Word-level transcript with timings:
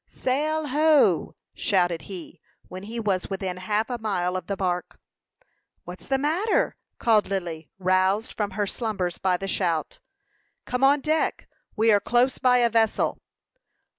"Sail 0.09 0.69
ho!" 0.69 1.35
shouted 1.53 2.01
he, 2.09 2.41
when 2.67 2.81
he 2.81 2.99
was 2.99 3.29
within 3.29 3.57
half 3.57 3.87
a 3.87 3.99
mile 3.99 4.35
of 4.35 4.47
the 4.47 4.57
bark. 4.57 4.99
"What's 5.83 6.07
the 6.07 6.17
matter?" 6.17 6.75
called 6.97 7.27
Lily, 7.27 7.69
roused 7.77 8.33
from 8.33 8.49
her 8.57 8.65
slumbers 8.65 9.19
by 9.19 9.37
the 9.37 9.47
shout. 9.47 9.99
"Come 10.65 10.83
on 10.83 11.01
deck. 11.01 11.47
We 11.75 11.91
are 11.91 11.99
close 11.99 12.39
by 12.39 12.57
a 12.57 12.69
vessel." 12.71 13.19